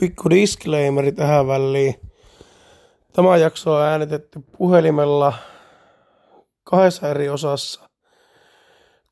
pikku 0.00 0.30
disclaimeri 0.30 1.12
tähän 1.12 1.46
väliin. 1.46 1.94
Tämä 3.12 3.36
jakso 3.36 3.74
on 3.74 3.82
äänitetty 3.82 4.40
puhelimella 4.58 5.32
kahdessa 6.64 7.08
eri 7.08 7.28
osassa. 7.28 7.80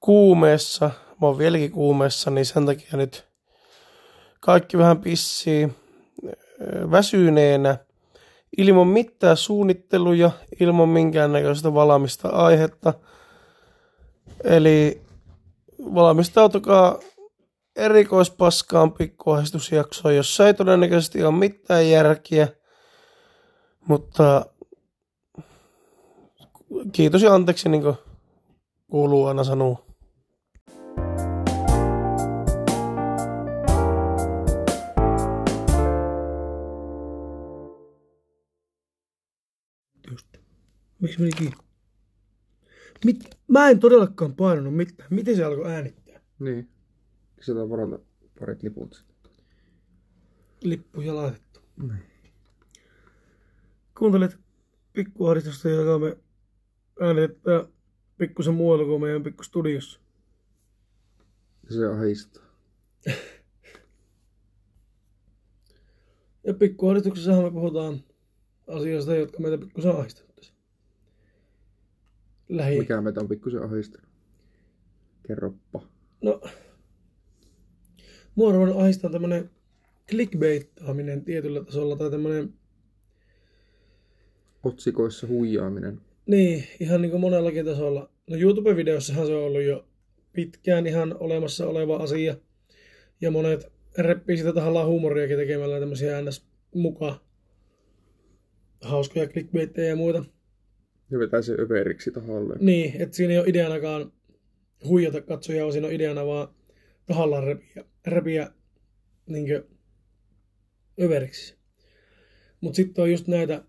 Kuumeessa, 0.01 0.91
mä 1.21 1.27
oon 1.27 1.39
vieläkin 1.39 1.71
kuumeessa, 1.73 2.31
niin 2.31 2.47
sen 2.47 2.67
takia 2.67 2.97
nyt 2.97 3.29
kaikki 4.41 4.79
vähän 4.79 4.99
pissii 4.99 5.69
väsyneenä, 6.91 7.79
ilman 8.59 8.87
mitään 8.87 9.37
suunnitteluja, 9.37 10.31
ilman 10.61 10.89
minkäännäköistä 10.89 11.75
valmista 11.75 12.29
aihetta. 12.29 12.95
Eli 14.45 15.03
valmistautukaa 15.79 16.99
erikoispaskaan 17.79 18.93
pikkuahdistusjaksoon, 18.93 20.17
jossa 20.17 20.47
ei 20.47 20.55
todennäköisesti 20.55 21.25
ole 21.25 21.35
mitään 21.35 21.91
järkiä, 21.91 22.49
mutta 23.89 24.47
kiitos 26.93 27.23
ja 27.23 27.35
anteeksi, 27.35 27.69
niin 27.69 27.83
kuin 27.83 27.97
kuuluu 28.91 29.27
aina 29.27 29.45
sanoa. 29.45 29.87
Just. 40.11 40.27
Miksi 41.01 41.21
meni 41.21 41.33
kiinni? 41.33 41.57
Mit? 43.05 43.19
Mä 43.49 43.69
en 43.69 43.81
todellakaan 43.81 44.35
painanut 44.35 44.75
mitään. 44.75 45.09
Miten 45.11 45.37
se 45.37 45.45
alkoi 45.45 45.73
äänittää? 45.73 46.21
Niin. 46.39 46.78
Sitä 47.41 47.69
varata 47.69 47.99
parit 48.41 48.63
liput. 48.63 49.05
Lippuja 50.63 51.15
laitettu. 51.15 51.61
Kuuntelet 53.99 54.39
pikkuahdistusta, 54.93 55.69
joka 55.69 55.99
me 55.99 56.17
äänitetään 57.01 57.67
pikkusen 58.19 58.55
muualla 58.55 58.85
kuin 58.85 59.01
meidän 59.01 59.23
pikkustudiossa. 59.23 60.01
Se 61.69 61.87
ahistaa. 61.87 62.45
Ja 66.45 66.55
pikkuahdistuksessahan 66.55 67.45
me 67.45 67.51
puhutaan 67.51 68.01
asioista, 68.67 69.15
jotka 69.15 69.41
meitä 69.41 69.59
pikkusen 69.59 69.91
ahdistavat. 69.97 70.35
tässä. 70.35 70.55
Lähi... 72.49 72.79
Mikä 72.79 73.01
meitä 73.01 73.21
on 73.21 73.29
pikkusen 73.29 73.63
ahistanut? 73.63 74.09
Kerroppa. 75.27 75.83
No, 76.23 76.41
mua 78.39 78.49
on 78.49 78.81
ahistaa 78.81 79.11
tämmönen 79.11 79.51
clickbaittaaminen 80.11 81.25
tietyllä 81.25 81.65
tasolla 81.65 81.97
tai 81.97 82.11
tämmönen, 82.11 82.55
Otsikoissa 84.65 85.27
huijaaminen. 85.27 86.01
niin, 86.27 86.65
ihan 86.81 87.03
niin 87.03 87.11
kuin 87.11 87.21
monellakin 87.21 87.65
tasolla. 87.65 88.11
No 88.31 88.37
YouTube-videossahan 88.37 89.27
se 89.27 89.35
on 89.35 89.43
ollut 89.45 89.63
jo 89.63 89.89
pitkään 90.33 90.87
ihan 90.87 91.17
olemassa 91.21 91.67
oleva 91.67 91.97
asia. 91.97 92.37
Ja 93.21 93.31
monet 93.31 93.73
reppii 93.99 94.37
sitä 94.37 94.53
tahallaan 94.53 94.87
huumoriakin 94.87 95.37
tekemällä 95.37 95.81
tämmöisiä 95.81 96.23
ns. 96.23 96.47
muka 96.75 97.21
hauskoja 98.81 99.27
clickbaittejä 99.27 99.89
ja 99.89 99.97
muita. 99.97 100.25
Ja 101.11 101.19
vetää 101.19 101.43
se 101.43 101.53
överiksi 101.53 102.11
tahalleen. 102.11 102.59
Niin, 102.67 103.03
että 103.03 103.17
siinä 103.17 103.33
ei 103.33 103.39
ole 103.39 103.49
ideanakaan 103.49 104.13
huijata 104.85 105.21
katsojaa, 105.21 105.63
vaan 105.63 105.73
siinä 105.73 105.87
on 105.87 105.95
ideana 105.95 106.27
vaan 106.27 106.49
tahallaan 107.09 107.45
repiä, 107.45 107.85
repiä 108.07 108.51
niinkö 109.27 109.69
överiksi. 111.01 111.59
Mut 112.61 112.75
sitten 112.75 113.03
on 113.03 113.11
just 113.11 113.27
näitä, 113.27 113.65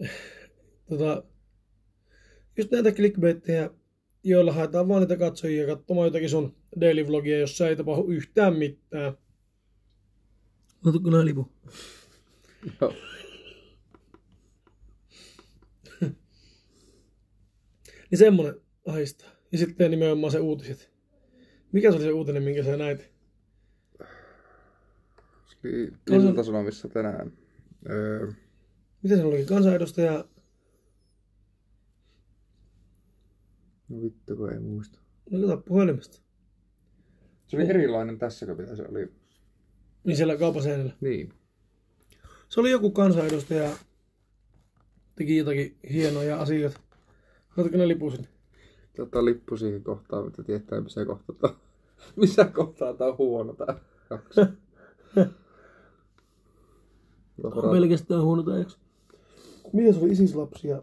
tota, 0.88 1.24
just 2.56 2.70
näitä 2.70 2.92
clickbaittejä, 2.92 3.70
joilla 4.22 4.52
haetaan 4.52 4.88
vaan 4.88 5.00
niitä 5.00 5.16
katsojia 5.16 5.66
katsomaan 5.66 6.06
jotakin 6.06 6.30
sun 6.30 6.56
daily 6.80 7.06
vlogia, 7.06 7.38
jossa 7.38 7.68
ei 7.68 7.76
tapahdu 7.76 8.06
yhtään 8.08 8.56
mitään. 8.56 9.12
Otatko 10.86 11.10
nää 11.10 11.24
lipu? 11.24 11.52
Joo. 12.80 12.94
Niin 18.10 18.18
semmonen 18.18 18.54
ahistaa. 18.86 19.30
Ja 19.52 19.58
sitten 19.58 19.90
nimenomaan 19.90 20.32
se 20.32 20.38
uutiset. 20.38 20.95
Mikä 21.72 21.90
se 21.90 21.96
oli 21.96 22.04
se 22.04 22.12
uutinen, 22.12 22.42
minkä 22.42 22.62
sä 22.62 22.76
näit? 22.76 23.10
Se 25.46 25.56
oli 25.62 25.92
Ilta-Sanomissa 26.10 26.88
tänään. 26.88 27.32
Öö, 27.90 28.32
Miten 29.02 29.18
se 29.18 29.24
oli? 29.24 29.44
Kansanedustaja 29.44 30.24
no 33.88 34.02
vittu, 34.02 34.36
kun 34.36 34.52
ei 34.52 34.58
muista. 34.58 34.98
No 35.30 35.40
kato 35.40 35.62
puhelimesta. 35.62 36.22
Se 37.46 37.56
oli 37.56 37.68
erilainen 37.68 38.18
tässä, 38.18 38.46
kun 38.46 38.56
mitä 38.56 38.76
se 38.76 38.84
oli. 38.88 39.12
Niin 40.04 40.16
siellä 40.16 40.36
kaupan 40.36 40.62
seinällä. 40.62 40.92
Niin. 41.00 41.32
Se 42.48 42.60
oli 42.60 42.70
joku 42.70 42.90
kansanedustaja, 42.90 43.76
teki 45.14 45.36
jotakin 45.36 45.78
hienoja 45.92 46.40
asioita. 46.40 46.80
Otatko 47.56 47.78
ne 47.78 47.88
lipusin? 47.88 48.28
Tota 48.96 49.24
lippu 49.24 49.56
siihen 49.56 49.82
kohtaan, 49.84 50.24
mitä 50.24 50.42
tietää, 50.42 50.80
missä 50.80 51.04
kohtaa 51.04 51.36
tää, 51.40 51.50
missä 52.16 52.44
kohtaa 52.44 52.94
tää 52.94 53.08
on 53.08 53.18
huono 53.18 53.52
tää 53.52 53.78
kaksi. 54.08 54.40
On 57.42 57.70
pelkästään 57.70 58.22
huono 58.22 58.42
täjäksi. 58.42 58.78
Mitä 59.72 59.92
se 59.92 60.00
oli 60.00 60.12
isislapsia? 60.12 60.82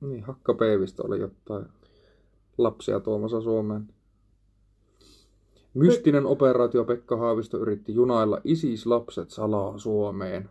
Niin, 0.00 0.24
Hakka 0.24 0.54
Peivistä 0.54 1.02
oli 1.02 1.20
jotain 1.20 1.66
lapsia 2.58 3.00
tuomassa 3.00 3.40
Suomeen. 3.40 3.88
Mystinen 5.74 6.26
operaatio 6.26 6.84
Pekka 6.84 7.16
Haavisto 7.16 7.58
yritti 7.58 7.94
junailla 7.94 8.40
ISIS-lapset 8.44 9.30
salaa 9.30 9.78
Suomeen. 9.78 10.50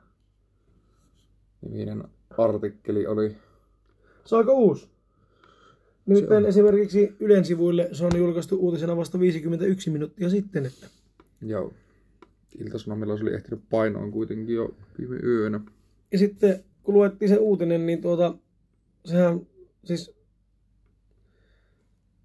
Niminen 1.61 2.03
artikkeli 2.38 3.07
oli. 3.07 3.35
Se 4.25 4.35
on 4.35 4.39
aika 4.39 4.51
uusi. 4.51 4.88
Nimittäin 6.05 6.45
esimerkiksi 6.45 7.15
Ylen 7.19 7.45
sivuille 7.45 7.89
se 7.91 8.05
on 8.05 8.11
julkaistu 8.17 8.55
uutisena 8.55 8.97
vasta 8.97 9.19
51 9.19 9.89
minuuttia 9.89 10.29
sitten. 10.29 10.66
Että 10.66 10.87
Joo. 11.41 11.73
Ilta-Sanomilla 12.59 13.17
se 13.17 13.23
oli 13.23 13.33
ehtinyt 13.33 13.63
painoon 13.69 14.11
kuitenkin 14.11 14.55
jo 14.55 14.75
viime 14.99 15.16
yönä. 15.16 15.59
Ja 16.11 16.17
sitten 16.17 16.63
kun 16.83 16.93
luettiin 16.93 17.29
se 17.29 17.37
uutinen, 17.37 17.85
niin 17.85 18.01
tuota, 18.01 18.35
sehän 19.05 19.41
siis 19.83 20.16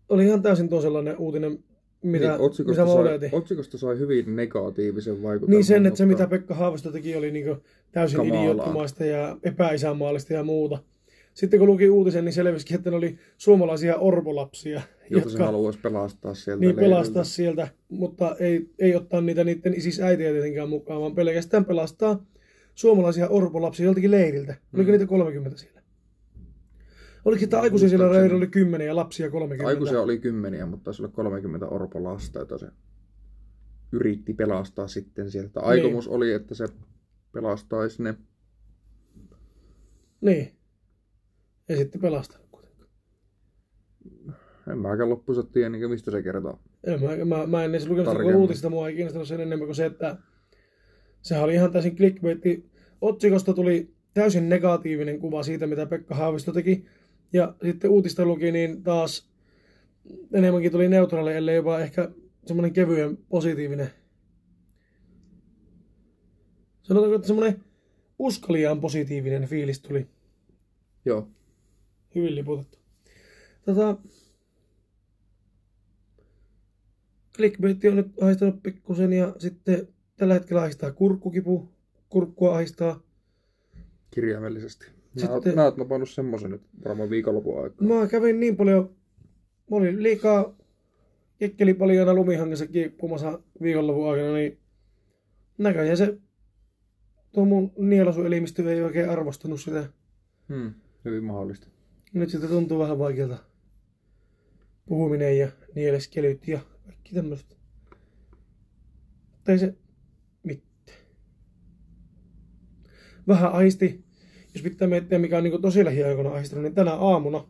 oli 0.08 0.26
ihan 0.26 0.42
täysin 0.42 0.68
toisenlainen 0.68 1.18
uutinen, 1.18 1.64
mitä, 2.02 2.24
niin, 2.24 2.32
mitä 2.32 2.44
otsikosta, 2.44 2.84
mä 2.84 2.92
sai, 2.92 3.18
otsikosta 3.32 3.78
sai 3.78 3.98
hyvin 3.98 4.36
negatiivisen 4.36 5.22
vaikutelman. 5.22 5.56
Niin 5.56 5.64
sen, 5.64 5.86
että 5.86 5.98
se 5.98 6.06
mitä 6.06 6.26
Pekka 6.26 6.54
Haavisto 6.54 6.90
teki 6.92 7.16
oli 7.16 7.30
niin 7.30 7.56
täysin 7.92 8.16
Kamalaa. 8.16 8.86
ja 9.06 9.36
epäisänmaallista 9.42 10.32
ja 10.32 10.44
muuta. 10.44 10.78
Sitten 11.34 11.58
kun 11.58 11.68
luki 11.68 11.90
uutisen, 11.90 12.24
niin 12.24 12.32
selvisikin, 12.32 12.76
että 12.76 12.90
ne 12.90 12.96
oli 12.96 13.18
suomalaisia 13.38 13.96
orpolapsia, 13.96 14.80
jota 15.10 15.24
se 15.24 15.30
jotka 15.30 15.44
haluaisi 15.46 15.78
pelastaa 15.82 16.34
sieltä 16.34 16.60
niin 16.60 16.68
leiriltä. 16.68 16.80
pelastaa 16.80 17.24
sieltä, 17.24 17.68
mutta 17.88 18.36
ei, 18.40 18.68
ei 18.78 18.96
ottaa 18.96 19.20
niitä 19.20 19.44
niiden 19.44 19.74
isis 19.74 20.00
äitiä 20.00 20.30
tietenkään 20.32 20.68
mukaan, 20.68 21.00
vaan 21.00 21.14
pelkästään 21.14 21.64
pelastaa 21.64 22.24
suomalaisia 22.74 23.28
orpolapsia 23.28 23.84
joltakin 23.86 24.10
leiriltä. 24.10 24.54
Oliko 24.74 24.88
Mm. 24.88 24.92
niitä 24.92 25.06
30 25.06 25.58
siellä? 25.58 25.81
Oliko 27.24 27.44
että 27.44 27.60
aikuisia 27.60 27.88
siellä 27.88 28.12
leirillä 28.12 28.36
oli 28.36 28.46
10 28.46 28.86
ja 28.86 28.96
lapsia 28.96 29.30
30? 29.30 29.68
Aikuisia 29.68 30.00
oli 30.02 30.18
kymmeniä, 30.18 30.66
mutta 30.66 30.84
taisi 30.84 31.02
olla 31.02 31.12
30 31.12 31.66
orpolasta, 31.66 32.38
jota 32.38 32.58
se 32.58 32.66
yritti 33.92 34.34
pelastaa 34.34 34.88
sitten 34.88 35.30
sieltä. 35.30 35.60
Aikomus 35.60 36.06
Niin. 36.06 36.14
oli, 36.14 36.32
että 36.32 36.54
se 36.54 36.66
pelastaisi 37.32 38.02
ne. 38.02 38.14
Niin. 40.20 40.52
Ja 41.68 41.76
sitten 41.76 42.00
pelastanut 42.00 42.46
kuitenkaan. 42.50 42.88
En 44.72 44.78
mäkään 44.78 45.10
loppuunsa 45.10 45.42
tiedä, 45.42 45.68
niin 45.68 45.90
mistä 45.90 46.10
se 46.10 46.22
kertoo. 46.22 46.60
En, 46.84 47.00
mä, 47.02 47.36
mä, 47.36 47.46
mä 47.46 47.64
en 47.64 47.70
edes 47.70 47.88
lukenut 47.88 48.12
sitä 48.12 48.36
uutista, 48.36 48.70
mua 48.70 48.88
ei 48.88 48.94
kiinnostanut 48.94 49.28
sen 49.28 49.40
enemmän 49.40 49.66
kuin 49.66 49.76
se, 49.76 49.86
että 49.86 50.16
sehän 51.22 51.44
oli 51.44 51.54
ihan 51.54 51.72
täysin 51.72 51.96
clickbaitti. 51.96 52.70
Otsikosta 53.00 53.54
tuli 53.54 53.94
täysin 54.14 54.48
negatiivinen 54.48 55.18
kuva 55.18 55.42
siitä, 55.42 55.66
mitä 55.66 55.86
Pekka 55.86 56.14
Haavisto 56.14 56.52
teki. 56.52 56.86
Ja 57.32 57.54
sitten 57.64 57.90
uutista 57.90 58.24
luki, 58.24 58.52
niin 58.52 58.82
taas 58.82 59.30
enemmänkin 60.32 60.72
tuli 60.72 60.88
neutraali, 60.88 61.34
ellei 61.34 61.56
jopa 61.56 61.78
ehkä 61.78 62.10
semmoinen 62.46 62.72
kevyen 62.72 63.16
positiivinen. 63.28 63.90
Sanotaanko, 66.82 67.16
että 67.16 67.26
semmoinen 67.26 67.64
uskaliaan 68.18 68.80
positiivinen 68.80 69.48
fiilis 69.48 69.80
tuli. 69.80 70.06
Joo. 71.04 71.28
Hyvin 72.14 72.34
liputettu. 72.34 72.78
Tota, 73.64 73.96
clickbait 77.36 77.84
on 77.84 77.96
nyt 77.96 78.22
ahdistanut 78.22 78.62
pikkusen 78.62 79.12
ja 79.12 79.34
sitten 79.38 79.88
tällä 80.16 80.34
hetkellä 80.34 80.62
ahistaa 80.62 80.92
kurkkukipu. 80.92 81.68
Kurkkua 82.08 82.54
ahistaa. 82.54 83.00
Kirjaimellisesti. 84.10 85.01
Mä, 85.14 85.20
Sitten- 85.20 85.34
Sitten... 85.34 85.54
mä 85.54 85.64
oot 85.64 85.76
napannut 85.76 86.10
semmosen 86.10 86.50
nyt 86.50 86.62
varmaan 86.84 87.10
viikonlopun 87.10 87.62
aikaa. 87.62 87.88
Mä 87.88 88.06
kävin 88.06 88.40
niin 88.40 88.56
paljon, 88.56 88.96
mä 89.70 89.76
olin 89.76 90.02
liikaa 90.02 90.56
kekkeli 91.38 91.74
paljon 91.74 92.16
lumihangessa 92.16 92.66
kiippumassa 92.66 93.40
viikonlopun 93.62 94.10
aikana, 94.10 94.34
niin 94.34 94.58
näköjään 95.58 95.96
se 95.96 96.18
tuo 97.32 97.44
mun 97.44 97.72
nielasuelimistö 97.78 98.72
ei 98.72 98.82
oikein 98.82 99.10
arvostanut 99.10 99.60
sitä. 99.60 99.88
Hmm. 100.48 100.74
Hyvin 101.04 101.24
mahdollista. 101.24 101.68
Nyt 102.12 102.30
sitten 102.30 102.50
tuntuu 102.50 102.78
vähän 102.78 102.98
vaikealta 102.98 103.38
puhuminen 104.86 105.38
ja 105.38 105.48
nieleskelyt 105.74 106.48
ja 106.48 106.60
kaikki 106.84 107.14
tämmöiset. 107.14 107.56
Tai 109.44 109.58
se 109.58 109.74
mitään. 110.42 110.98
Vähän 113.28 113.52
aisti, 113.52 114.04
jos 114.54 114.62
pitää 114.62 114.88
miettiä 114.88 115.18
mikä 115.18 115.38
on 115.38 115.44
niin 115.44 115.62
tosi 115.62 115.84
lähiaikoina 115.84 116.30
aistanut, 116.30 116.62
niin 116.62 116.74
tänä 116.74 116.92
aamuna 116.92 117.44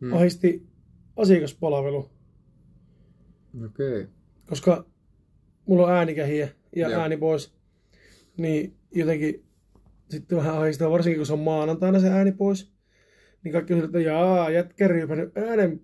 Hmm. 0.00 0.12
aisti 0.12 0.66
asiakaspalvelu, 1.16 2.10
Okei. 3.64 4.00
Okay. 4.00 4.06
koska 4.46 4.84
mulla 5.66 5.86
on 5.86 5.92
äänikähiä 5.92 6.48
ja 6.76 6.88
Joo. 6.88 7.00
ääni 7.00 7.16
pois, 7.16 7.54
niin 8.36 8.76
jotenkin 8.94 9.44
sitten 10.10 10.38
vähän 10.38 10.58
ahistaa, 10.58 10.90
varsinkin 10.90 11.18
kun 11.18 11.26
se 11.26 11.32
on 11.32 11.38
maanantaina 11.38 12.00
se 12.00 12.08
ääni 12.08 12.32
pois, 12.32 12.72
niin 13.44 13.52
kaikki 13.52 13.74
on 13.74 13.84
että 13.84 14.00
jaa, 14.00 14.50
jätkä 14.50 14.88
ryypännyt 14.88 15.36
äänen 15.36 15.80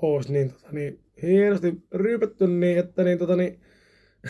pois, 0.00 0.28
niin, 0.28 0.52
tota, 0.52 0.72
niin 0.72 1.00
hienosti 1.22 1.82
ryypätty 1.92 2.46
niin, 2.46 2.78
että 2.78 3.04
niin, 3.04 3.18
tota, 3.18 3.36
niin, 3.36 3.60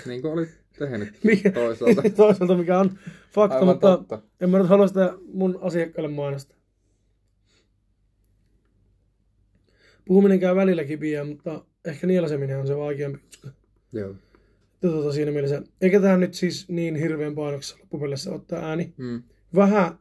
Niin 0.06 0.22
kuin 0.22 0.32
olit 0.32 0.63
tehnyt 0.78 1.08
mikä, 1.24 1.50
toisaalta. 1.50 2.02
toisaalta 2.16 2.56
mikä 2.56 2.78
on 2.78 2.98
fakta, 3.32 3.54
Aivan 3.54 3.68
mutta 3.68 3.96
totta. 3.96 4.22
en 4.40 4.50
mä 4.50 4.58
nyt 4.58 4.68
halua 4.68 4.86
sitä 4.86 5.14
mun 5.32 5.58
asiakkaille 5.62 6.10
mainostaa. 6.10 6.56
Puhuminen 10.04 10.40
käy 10.40 10.56
välillä 10.56 10.84
kipiä, 10.84 11.24
mutta 11.24 11.64
ehkä 11.84 12.06
nielaseminen 12.06 12.60
on 12.60 12.66
se 12.66 12.76
vaikeampi. 12.76 13.18
Joo. 13.92 14.10
että 14.74 14.88
tota, 14.88 15.12
siinä 15.12 15.30
mielessä, 15.30 15.62
eikä 15.80 16.00
tämä 16.00 16.16
nyt 16.16 16.34
siis 16.34 16.68
niin 16.68 16.96
hirveän 16.96 17.34
painoksessa 17.34 17.76
loppupelissä 17.80 18.32
ottaa 18.32 18.68
ääni. 18.68 18.94
Hmm. 18.98 19.22
Vähän 19.54 19.98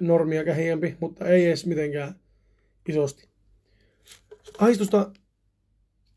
normia 0.00 0.44
kähiämpi, 0.44 0.96
mutta 1.00 1.28
ei 1.28 1.46
edes 1.46 1.66
mitenkään 1.66 2.14
isosti. 2.88 3.28
Aistusta, 4.58 5.10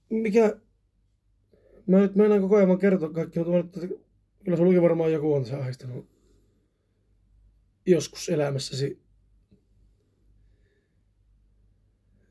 mikä... 0.10 0.57
Mä 1.88 2.00
nyt 2.00 2.16
meinaan 2.16 2.42
koko 2.42 2.56
ajan 2.56 2.68
vaan 2.68 2.80
kertoa 2.80 3.10
kaikki, 3.10 3.40
mutta 3.40 3.80
nyt, 3.80 4.00
kyllä 4.44 4.58
sullakin 4.58 4.82
varmaan 4.82 5.12
joku 5.12 5.34
on 5.34 5.46
se 5.46 5.56
ahistanut 5.56 6.08
joskus 7.86 8.30
elämässäsi. 8.30 9.02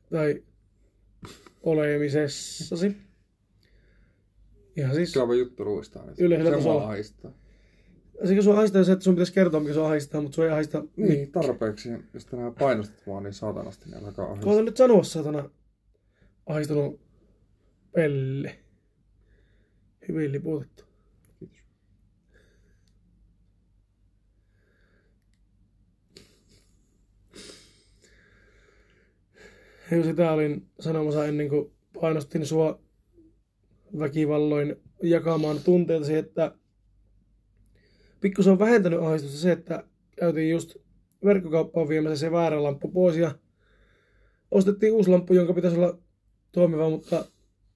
Tai 0.09 0.43
olemisessasi. 1.63 2.97
Ihan 4.77 4.95
siis... 4.95 5.13
Kyllä 5.13 5.27
vaan 5.27 5.39
juttu 5.39 5.65
luistaa. 5.65 6.05
Niin 6.05 6.15
Yleisellä 6.17 6.51
se 6.51 6.57
tasolla. 6.57 6.87
ahistaa. 6.89 7.31
Sekä 8.23 8.41
sua 8.41 8.55
haistaa 8.55 8.83
se, 8.83 8.91
että 8.91 9.03
sun 9.03 9.15
pitäisi 9.15 9.33
kertoa, 9.33 9.59
mikä 9.59 9.73
sua 9.73 9.87
haistaa, 9.87 10.21
mutta 10.21 10.35
sua 10.35 10.45
ei 10.45 10.51
haista 10.51 10.83
Niin, 10.95 11.31
tarpeeksi. 11.31 11.89
Jos 12.13 12.25
tänään 12.25 12.53
painostat 12.55 13.07
vaan 13.07 13.23
niin 13.23 13.33
saatanasti, 13.33 13.89
niin 13.89 14.05
alkaa 14.05 14.25
ahistaa. 14.25 14.45
Koita 14.45 14.63
nyt 14.63 14.77
sanoa, 14.77 15.03
saatana, 15.03 15.49
ahistunut 16.45 17.01
pelle. 17.91 18.59
Hyvin 20.07 20.31
liputettu. 20.31 20.83
Kiitos. 21.39 21.57
Ja 29.91 30.03
sitä 30.03 30.31
olin 30.31 30.67
sanomassa 30.79 31.25
ennen 31.25 31.49
kuin 31.49 31.71
painostin 32.01 32.45
sua 32.45 32.79
väkivalloin 33.99 34.75
jakamaan 35.03 35.59
tunteitasi, 35.65 36.15
että 36.15 36.55
pikkusen 38.21 38.53
on 38.53 38.59
vähentänyt 38.59 38.99
ahdistusta 38.99 39.37
se, 39.37 39.51
että 39.51 39.83
käytiin 40.15 40.49
just 40.49 40.75
verkkokauppaan 41.25 41.89
viemässä 41.89 42.15
se 42.15 42.31
väärä 42.31 42.63
lamppu 42.63 42.91
pois 42.91 43.17
ja 43.17 43.35
ostettiin 44.51 44.93
uusi 44.93 45.09
lamppu, 45.09 45.33
jonka 45.33 45.53
pitäisi 45.53 45.77
olla 45.77 45.97
toimiva, 46.51 46.89
mutta 46.89 47.25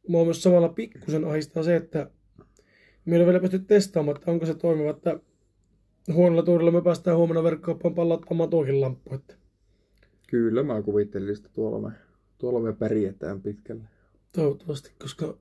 mua 0.08 0.26
myös 0.26 0.44
samalla 0.44 0.70
pikkusen 0.70 1.26
ahistaa 1.26 1.64
se, 1.64 1.76
että 1.76 2.12
me 3.06 3.16
ei 3.16 3.18
ole 3.18 3.26
vielä 3.26 3.40
pysty 3.40 3.60
testaamaan, 3.60 4.18
että 4.18 4.32
onko 4.32 4.46
se 4.46 4.56
toimiva, 4.56 4.90
että 4.90 5.20
huonolla 6.14 6.44
tuurilla 6.44 6.72
me 6.72 6.82
päästään 6.82 7.18
huomenna 7.18 7.44
verkkokauppaan 7.44 7.96
pallauttamaan 7.96 8.50
tuokin 8.50 8.82
lamppu. 8.82 9.16
Että 9.16 9.36
Kyllä 10.28 10.64
mä 10.64 10.82
kuvittelin 10.82 11.36
sitä 11.36 11.50
tuolla 11.54 11.90
me, 11.90 11.96
tuolla 12.38 12.60
me 12.60 12.74
pärjätään 12.74 13.42
pitkälle. 13.42 13.84
Toivottavasti, 14.34 14.92
koska 15.02 15.38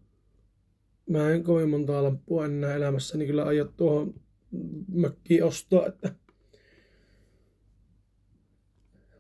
mä 1.11 1.31
en 1.31 1.45
kovin 1.45 1.69
montaa 1.69 2.03
lamppua 2.03 2.45
enää 2.45 2.75
elämässäni 2.75 3.27
kyllä 3.27 3.45
aio 3.45 3.65
tuohon 3.65 4.15
mökkiin 4.93 5.45
ostaa, 5.45 5.87
että... 5.87 6.15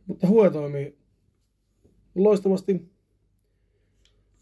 Mutta 0.06 0.26
huo 0.26 0.50
toimii 0.50 0.99
loistavasti. 2.14 2.91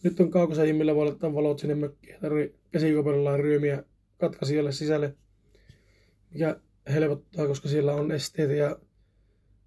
Nyt 0.06 0.20
on 0.20 0.30
kaukosen 0.30 0.76
millä 0.76 0.94
voi 0.94 1.06
laittaa 1.06 1.34
valot 1.34 1.58
sinne 1.58 1.74
mökkiin. 1.74 2.20
Tarvii 2.20 2.54
käsikopelilla 2.70 3.36
ryömiä 3.36 3.84
katkaisijalle 4.18 4.72
sisälle, 4.72 5.16
mikä 6.30 6.60
helpottaa, 6.92 7.46
koska 7.46 7.68
siellä 7.68 7.94
on 7.94 8.12
esteitä 8.12 8.52
ja 8.52 8.78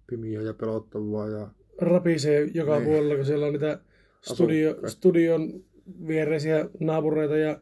Pimiä 0.06 0.42
ja 0.42 0.54
pelottavaa 0.54 1.28
ja 1.28 1.50
rapisee 1.80 2.50
joka 2.54 2.74
Niin. 2.74 2.84
puolella, 2.84 3.16
kun 3.16 3.24
siellä 3.24 3.46
on 3.46 3.52
niitä 3.52 3.80
studio, 4.22 4.88
studion 4.88 5.64
viereisiä 6.06 6.68
naapureita 6.80 7.36
ja 7.36 7.60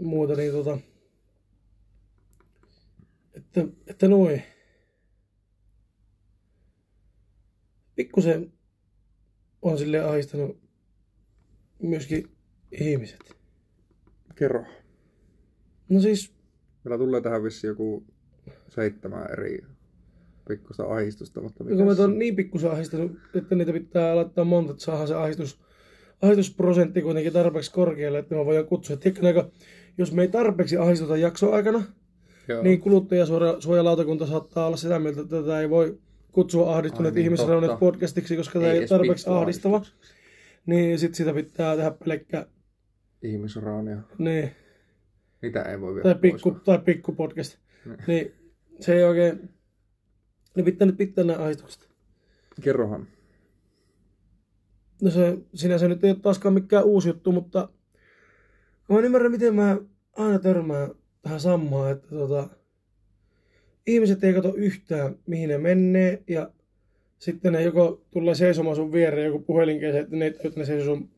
muuta, 0.00 0.34
niin 0.34 0.52
tota, 0.52 0.78
että, 3.34 3.64
että 3.86 4.08
noin. 4.08 4.42
Pikkusen 7.96 8.52
on 9.62 9.78
sille 9.78 10.00
ahistanut 10.00 10.65
myöskin 11.82 12.28
ihmiset. 12.80 13.36
kerro. 14.34 14.64
No 15.88 16.00
siis, 16.00 16.32
Meillä 16.84 16.98
tulee 16.98 17.20
tähän 17.20 17.42
vissi 17.42 17.66
joku 17.66 18.04
seitsemän 18.68 19.30
eri 19.32 19.58
pikkusta 20.48 20.84
ahistusta, 20.84 21.40
mutta 21.40 21.64
kun 21.64 21.72
mitäs? 21.72 21.98
mä 21.98 22.04
on 22.04 22.18
niin 22.18 22.36
pikkusen 22.36 22.70
ahistanut, 22.70 23.12
että 23.34 23.54
niitä 23.54 23.72
pitää 23.72 24.16
laittaa 24.16 24.44
monta, 24.44 24.72
että 24.72 24.84
saadaan 24.84 25.08
se 25.08 25.14
ahdistus, 25.14 25.60
ahdistusprosentti 26.22 27.02
kuitenkin 27.02 27.32
tarpeeksi 27.32 27.72
korkealle, 27.72 28.18
että 28.18 28.34
mä 28.34 28.44
voidaan 28.44 28.66
kutsua. 28.66 28.96
Tiedätkö, 28.96 29.50
jos 29.98 30.12
me 30.12 30.22
ei 30.22 30.28
tarpeeksi 30.28 30.76
ahdistuta 30.76 31.16
jakson 31.16 31.54
aikana, 31.54 31.82
Joo. 32.48 32.62
niin 32.62 32.80
kuluttajasuojalautakunta 32.80 34.26
saattaa 34.26 34.66
olla 34.66 34.76
sitä 34.76 34.98
mieltä, 34.98 35.20
että 35.20 35.36
tätä 35.36 35.60
ei 35.60 35.70
voi 35.70 35.98
kutsua 36.32 36.76
ahdistuneet 36.76 37.14
Ai 37.14 37.16
niin, 37.16 37.24
ihmisraunet 37.24 37.78
podcastiksi, 37.78 38.36
koska 38.36 38.58
tämä 38.60 38.72
ei 38.72 38.78
ole 38.78 38.86
tarpeeksi 38.86 39.30
ahdistava. 39.30 39.82
Niin 40.66 40.98
sit 40.98 41.14
sitä 41.14 41.32
pitää 41.34 41.76
tehdä 41.76 41.90
pelkkä, 41.90 42.46
Ihmisraania. 43.22 43.96
niin, 44.18 44.50
Niitä 45.42 45.62
ei 45.62 45.80
voi 45.80 45.94
vielä 45.94 46.02
tai 46.02 46.14
pois. 46.14 46.32
pikku, 46.32 46.50
tai 46.50 46.78
pikku 46.78 47.12
podcast. 47.12 47.58
Niin. 47.84 47.98
Niin 48.06 48.32
se 48.80 48.94
ei 48.94 49.04
oikein, 49.04 49.48
niin 50.56 50.64
pitää 50.64 50.86
nyt 50.86 50.96
pitää 50.96 51.24
nämä 51.24 51.42
ahdistukset. 51.42 51.88
Kerrohan. 52.62 53.06
No 55.02 55.10
se 55.10 55.38
sinänsä 55.54 55.88
nyt 55.88 56.04
ei 56.04 56.10
ole 56.10 56.18
taaskaan 56.22 56.54
mikään 56.54 56.84
uusi 56.84 57.08
juttu, 57.08 57.32
mutta 57.32 57.68
mä 58.88 58.98
en 58.98 59.04
ymmärrä, 59.04 59.28
miten 59.28 59.54
mä 59.54 59.78
aina 60.16 60.38
törmään 60.38 60.90
tähän 61.22 61.40
samaan, 61.40 61.92
että 61.92 62.08
tota, 62.08 62.48
ihmiset 63.86 64.24
ei 64.24 64.34
kato 64.34 64.54
yhtään, 64.56 65.16
mihin 65.26 65.48
ne 65.48 65.58
menee, 65.58 66.22
ja 66.28 66.50
sitten 67.18 67.52
ne 67.52 67.62
joko 67.62 68.02
tulee 68.10 68.34
seisomaan 68.34 68.76
sun 68.76 68.92
viereen 68.92 69.26
joku 69.26 69.38
puhelinkeise, 69.38 69.98
että 69.98 70.16
ne, 70.16 70.26
että 70.26 70.52
ne 70.56 70.64
seisoo 70.64 70.94
sun, 70.94 71.10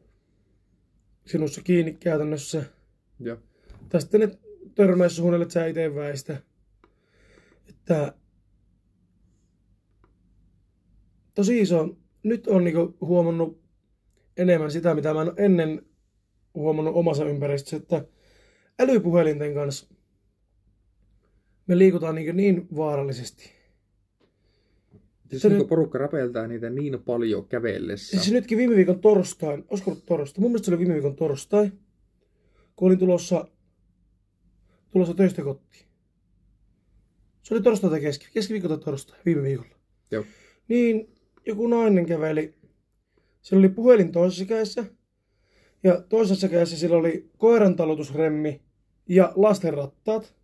sinussa 1.27 1.63
kiinni 1.63 1.93
käytännössä. 1.93 2.65
Joo. 3.21 3.37
Tai 3.89 4.01
sitten 4.01 4.21
ne 4.21 4.39
törmää 4.75 5.09
suunnille, 5.09 5.43
että 5.43 5.53
sä 5.53 5.67
itse 5.67 5.95
väistä. 5.95 6.37
Että 7.69 8.13
tosi 11.35 11.61
iso. 11.61 11.97
Nyt 12.23 12.47
on 12.47 12.65
niinku 12.65 12.97
huomannut 13.01 13.61
enemmän 14.37 14.71
sitä, 14.71 14.95
mitä 14.95 15.15
mä 15.15 15.23
en 15.23 15.33
ennen 15.37 15.83
huomannut 16.55 16.95
omassa 16.97 17.25
ympäristössä, 17.25 17.77
että 17.77 18.05
älypuhelinten 18.79 19.55
kanssa 19.55 19.95
me 21.67 21.79
liikutaan 21.79 22.15
niin, 22.15 22.37
niin 22.37 22.69
vaarallisesti. 22.77 23.58
Siis 25.31 25.43
Se 25.43 25.49
niin 25.49 25.59
nyt- 25.59 25.69
porukka 25.69 25.99
räpeltää 25.99 26.47
niitä 26.47 26.71
niin 26.71 27.03
paljon 27.03 27.49
kävellessä. 27.49 28.21
Siis 28.21 28.33
nytkin 28.33 28.59
viime 28.59 28.77
viikon 28.77 29.01
torstain, 29.01 29.65
olisiko 29.69 29.91
ollut 29.91 30.07
torstai? 30.07 30.41
Mun 30.41 30.51
mielestä 30.51 30.67
se 30.67 30.71
oli 30.71 30.79
viime 30.79 30.95
viikon 30.95 31.17
torstai. 31.17 31.73
kun 32.77 32.87
olin 32.87 32.99
tulossa, 32.99 33.49
tulossa 34.91 35.15
töistä 35.15 35.43
kotiin. 35.43 35.85
Se 37.43 37.55
oli 37.55 37.63
torstai 37.63 37.91
tai 37.91 38.01
keski, 38.01 38.27
keskiviikko 38.35 38.69
tai 38.69 38.79
torstai, 38.79 39.19
viime 39.27 39.43
viikolla. 39.43 39.75
Joo. 40.11 40.25
Niin 40.69 41.15
joku 41.47 41.67
nainen 41.67 42.07
käveli. 42.07 42.55
Sillä 43.43 43.59
oli 43.61 43.69
puhelin 43.69 44.13
toisessa 44.13 44.45
kädessä. 44.45 44.85
Ja 45.83 46.03
toisessa 46.09 46.49
kädessä 46.49 46.77
sillä 46.77 46.97
oli 46.97 47.31
koiran 47.39 47.77
talutusremmi 47.77 48.63
ja 49.09 49.33
lastenrattaat. 49.37 50.35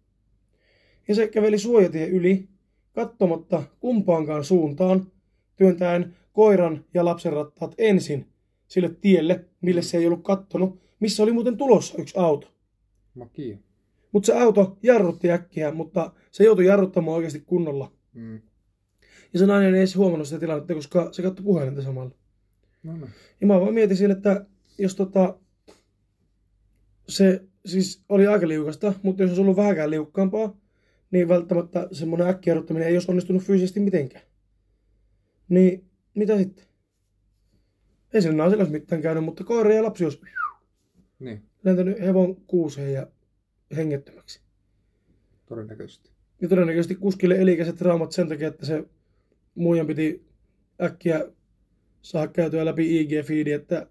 Ja 1.09 1.15
se 1.15 1.29
käveli 1.29 1.59
suojatien 1.59 2.11
yli, 2.11 2.49
katsomatta 2.95 3.63
kumpaankaan 3.81 4.45
suuntaan, 4.45 5.13
työntäen 5.57 6.17
koiran 6.33 6.85
ja 6.95 7.05
lapsen 7.05 7.33
rattaat 7.33 7.75
ensin 7.79 8.27
sille 8.69 8.97
tielle, 9.01 9.45
mille 9.61 9.83
se 9.83 9.99
ei 9.99 10.07
ollut 10.07 10.23
kattonut, 10.23 10.81
missä 11.01 11.23
oli 11.23 11.33
muuten 11.33 11.57
tulossa 11.57 11.99
yksi 11.99 12.19
auto. 12.19 12.49
Makia. 13.15 13.59
Mutta 14.13 14.27
se 14.27 14.41
auto 14.41 14.79
jarrutti 14.83 15.31
äkkiä, 15.31 15.73
mutta 15.73 16.13
se 16.31 16.45
joutui 16.45 16.67
jarruttamaan 16.67 17.17
oikeasti 17.17 17.41
kunnolla. 17.41 17.93
Mm. 18.13 18.41
Ja 19.33 19.39
se 19.39 19.47
nainen 19.47 19.75
ei 19.75 19.81
edes 19.81 19.97
huomannut 19.97 20.29
sitä 20.29 20.41
tilannetta, 20.41 20.75
koska 20.75 21.09
se 21.13 21.23
katsoi 21.23 21.45
puhelinta 21.45 21.83
samalla. 21.83 22.11
No, 22.83 22.97
no. 22.97 23.07
Ja 23.41 23.47
mä 23.47 23.61
vaan 23.61 23.75
mietin 23.75 23.97
siinä, 23.97 24.13
että 24.13 24.47
jos 24.79 24.95
tota, 24.95 25.39
se 27.09 27.45
siis 27.67 28.05
oli 28.09 28.27
aika 28.27 28.49
liukasta, 28.49 28.93
mutta 29.03 29.23
jos 29.23 29.31
olisi 29.31 29.41
ollut 29.43 29.57
vähänkään 29.57 29.91
liukkaampaa, 29.91 30.57
niin 31.15 31.29
välttämättä 31.29 31.89
semmoinen 31.93 32.29
äkkijarruttaminen 32.29 32.89
ei 32.89 32.95
olisi 32.97 33.11
onnistunut 33.11 33.43
fyysisesti 33.43 33.81
mitenkään. 33.81 34.25
Niin 35.49 35.85
mitä 36.15 36.39
sitten? 36.39 36.65
Ei 38.15 38.23
sillä 38.23 38.37
naisella 38.37 38.63
olisi 38.63 38.73
mitään 38.81 39.03
käynyt, 39.03 39.25
mutta 39.25 39.45
koira 39.45 39.73
ja 39.75 39.83
lapsi 39.83 40.05
olisi 40.05 40.21
Niin, 41.19 41.43
lentänyt 41.65 42.01
hevon 42.01 42.37
kuuseen 42.37 42.93
ja 42.93 43.07
hengettömäksi. 43.77 44.41
todennäköisesti. 45.47 46.11
Ja 46.41 46.49
todennäköisesti 46.49 46.95
kuskille 46.95 47.35
elikäiset 47.35 47.77
traumat 47.77 48.13
sen 48.13 48.29
takia, 48.29 48.49
että 48.49 48.67
se 48.67 48.85
muijan 49.55 49.87
piti 49.87 50.25
äkkiä 50.83 51.29
saada 52.03 52.29
käytyä 52.29 52.65
läpi 52.65 53.01
IG-feedi, 53.03 53.53
että 53.53 53.87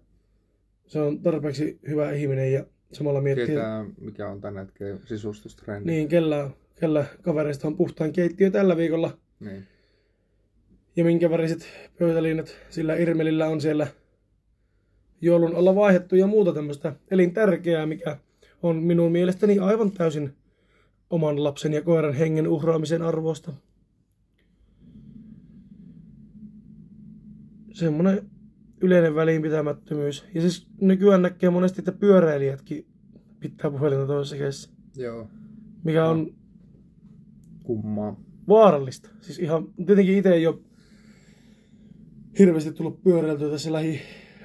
se 0.86 1.00
on 1.00 1.20
tarpeeksi 1.22 1.78
hyvä 1.88 2.12
ihminen 2.12 2.52
ja 2.52 2.66
samalla 2.92 3.20
miettii, 3.20 3.42
että 3.42 3.54
Tietää, 3.54 3.84
mikä 4.00 4.28
on 4.28 4.40
tänä 4.40 4.60
hetken 4.60 5.00
sisustustrendi. 5.04 5.92
niin, 5.92 6.08
kellä, 6.08 6.50
kellä 6.80 7.04
kavereista 7.22 7.66
on 7.66 7.76
puhtaan 7.76 8.12
keittiö 8.12 8.50
tällä 8.50 8.76
viikolla 8.76 9.18
niin. 9.40 9.66
ja 10.96 11.04
minkä 11.04 11.30
väriset 11.30 11.66
pöytäliinat 11.98 12.56
sillä 12.70 12.96
Irmelillä 12.96 13.46
on 13.46 13.60
siellä 13.60 13.86
joulun 15.20 15.56
alla 15.56 15.74
vaihdettu 15.74 16.16
ja 16.16 16.26
muuta 16.26 16.52
tämmöistä 16.52 16.94
elintärkeää, 17.10 17.86
mikä 17.86 18.16
on 18.62 18.76
minun 18.76 19.12
mielestäni 19.12 19.58
aivan 19.58 19.90
täysin 19.90 20.34
oman 21.10 21.44
lapsen 21.44 21.72
ja 21.72 21.82
koiran 21.82 22.14
hengen 22.14 22.48
uhraamisen 22.48 23.02
arvosta. 23.02 23.52
Semmoinen 27.72 28.30
yleinen 28.80 29.14
välinpitämättömyys. 29.14 30.24
Ja 30.34 30.40
siis 30.40 30.66
nykyään 30.80 31.22
näkee 31.22 31.50
monesti, 31.50 31.80
että 31.80 31.92
pyöräilijätkin 31.92 32.86
pitää 33.40 33.70
puhelinta 33.70 34.06
toisessa 34.06 34.36
kädessä, 34.36 34.70
Joo, 34.96 35.28
mikä 35.84 36.04
on 36.06 36.34
kummaa. 37.64 38.20
vaarallista. 38.48 39.10
Siis 39.20 39.38
ihan, 39.38 39.68
tietenkin 39.86 40.16
itse 40.16 40.34
ei 40.34 40.46
ole 40.46 40.58
hirveästi 42.38 42.72
tullut 42.72 43.02
pyöräiltyä 43.02 43.50
tässä 43.50 43.72
lähi 43.72 44.00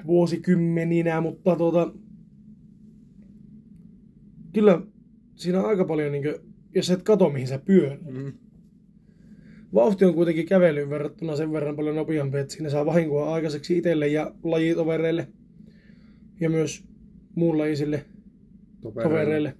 vuosikymmeninä, 0.07 1.21
mutta 1.21 1.55
tuota, 1.55 1.93
kyllä 4.53 4.81
siinä 5.35 5.59
on 5.59 5.65
aika 5.65 5.85
paljon, 5.85 6.11
niin 6.11 6.23
kuin, 6.23 6.35
jos 6.75 6.89
et 6.89 7.03
kato 7.03 7.29
mihin 7.29 7.47
sä 7.47 7.59
pyöräät. 7.59 8.01
Mm. 8.01 8.33
Vauhti 9.73 10.05
on 10.05 10.13
kuitenkin 10.13 10.45
kävelyyn 10.45 10.89
verrattuna 10.89 11.35
sen 11.35 11.51
verran 11.51 11.75
paljon 11.75 11.95
nopeampi, 11.95 12.37
että 12.37 12.53
siinä 12.53 12.69
saa 12.69 12.85
vahinkoa 12.85 13.33
aikaiseksi 13.33 13.77
itselle 13.77 14.07
ja 14.07 14.33
lajitovereille 14.43 15.27
ja 16.39 16.49
myös 16.49 16.83
muunlajisille 17.35 18.05
tovereille. 18.81 19.53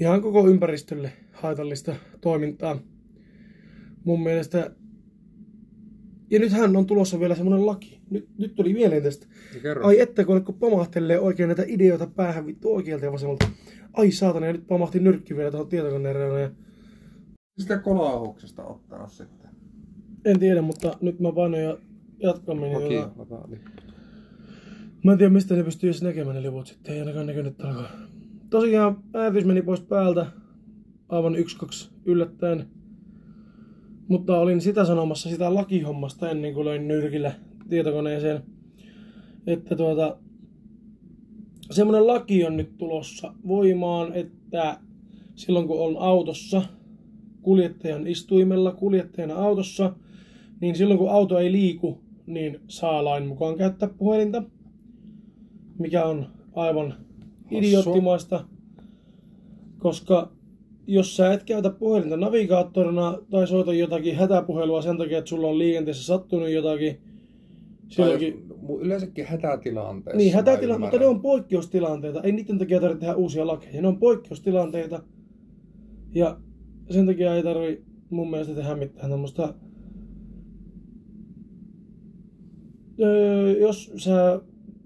Ihan 0.00 0.22
koko 0.22 0.48
ympäristölle 0.48 1.12
haitallista 1.32 1.96
toimintaa. 2.20 2.78
Mun 4.04 4.22
mielestä. 4.22 4.70
Ja 6.30 6.38
nythän 6.38 6.76
on 6.76 6.86
tulossa 6.86 7.20
vielä 7.20 7.34
semmonen 7.34 7.66
laki. 7.66 8.00
Nyt, 8.10 8.28
nyt 8.38 8.54
tuli 8.54 8.72
mieleen 8.72 9.02
tästä. 9.02 9.26
Kerro. 9.62 9.86
Ai 9.86 10.00
että 10.00 10.24
kun 10.24 10.44
kun 10.44 10.54
pamahtelee 10.54 11.20
oikein 11.20 11.48
näitä 11.48 11.64
ideoita 11.66 12.06
päähän 12.06 12.46
vittu 12.46 12.74
oikealta 12.74 13.04
ja 13.04 13.12
vasemmalta. 13.12 13.48
Ai 13.92 14.10
saatana, 14.10 14.46
ja 14.46 14.52
nyt 14.52 14.66
pamahti 14.66 15.00
nyrkki 15.00 15.36
vielä 15.36 15.50
tuohon 15.50 15.68
tietokoneen 15.68 16.14
reunaan. 16.14 16.42
Ja 16.42 16.50
Sitä 17.58 17.78
kolauksesta 17.78 18.64
ottanut 18.64 19.10
sitten. 19.12 19.50
en 20.24 20.38
tiedä, 20.40 20.62
mutta 20.62 20.98
nyt 21.00 21.20
mä 21.20 21.32
painoin 21.32 21.62
ja 21.62 21.78
jatkamme. 22.18 22.66
Niin 22.66 22.76
Okei, 22.76 23.02
lataa 23.16 23.48
lippu. 23.50 23.70
Mä 25.04 25.12
en 25.12 25.18
tiedä 25.18 25.32
mistä 25.32 25.54
ne 25.54 25.62
pystyy 25.62 25.90
edes 25.90 26.02
näkemään 26.02 26.36
ne 26.36 26.42
liput 26.42 26.66
sitten. 26.66 26.94
Ei 26.94 27.00
ainakaan 27.00 27.26
näkynyt 27.26 27.60
alkaa. 27.60 27.90
Tosiaan 28.50 28.96
äänitys 29.14 29.44
meni 29.44 29.62
pois 29.62 29.80
päältä. 29.80 30.26
Aivan 31.08 31.36
yksi, 31.36 31.56
kaksi 31.56 31.90
yllättäen. 32.04 32.66
Mutta 34.08 34.38
olin 34.38 34.60
sitä 34.60 34.84
sanomassa 34.84 35.28
sitä 35.28 35.54
lakihommasta 35.54 36.30
ennen 36.30 36.54
kuin 36.54 36.64
löin 36.64 36.88
nyrkillä 36.88 37.32
tietokoneeseen. 37.68 38.42
Että 39.46 39.76
tuota, 39.76 40.16
semmoinen 41.70 42.06
laki 42.06 42.44
on 42.44 42.56
nyt 42.56 42.78
tulossa 42.78 43.34
voimaan, 43.46 44.12
että 44.12 44.78
silloin 45.34 45.66
kun 45.66 45.80
on 45.80 45.96
autossa, 45.98 46.62
kuljettajan 47.42 48.06
istuimella, 48.06 48.72
kuljettajana 48.72 49.34
autossa, 49.34 49.92
niin 50.60 50.76
silloin 50.76 50.98
kun 50.98 51.10
auto 51.10 51.38
ei 51.38 51.52
liiku, 51.52 52.00
niin 52.26 52.60
saa 52.68 53.04
lain 53.04 53.26
mukaan 53.26 53.56
käyttää 53.56 53.88
puhelinta, 53.98 54.42
mikä 55.78 56.04
on 56.04 56.26
aivan 56.54 57.05
idioottimaista, 57.50 58.44
koska 59.78 60.32
jos 60.86 61.16
sä 61.16 61.32
et 61.32 61.42
käytä 61.42 61.70
puhelinta 61.70 62.16
navigaattorina 62.16 63.18
tai 63.30 63.46
soita 63.46 63.74
jotakin 63.74 64.16
hätäpuhelua 64.16 64.82
sen 64.82 64.98
takia, 64.98 65.18
että 65.18 65.28
sulla 65.28 65.48
on 65.48 65.58
liikenteessä 65.58 66.04
sattunut 66.04 66.48
jotakin, 66.48 67.00
silloinkin, 67.88 68.46
mu- 68.50 68.80
yleensäkin 68.80 69.26
hätätilanteessa. 69.26 70.18
niin 70.18 70.32
mä 70.32 70.36
hätätila, 70.36 70.78
mutta 70.78 70.98
ne 70.98 71.06
on 71.06 71.20
poikkeustilanteita. 71.20 72.22
Ei 72.22 72.32
niiden 72.32 72.58
takia 72.58 72.80
tarvitse 72.80 73.00
tehdä 73.00 73.14
uusia 73.14 73.46
lakeja. 73.46 73.82
Ne 73.82 73.88
on 73.88 73.98
poikkeustilanteita. 73.98 75.02
Ja 76.12 76.40
sen 76.90 77.06
takia 77.06 77.34
ei 77.34 77.42
tarvi 77.42 77.82
mun 78.10 78.30
mielestä 78.30 78.54
tehdä 78.54 78.74
mitään 78.74 79.10
tämmöistä... 79.10 79.54
Öö, 83.00 83.58
jos 83.58 83.92
sä 83.96 84.40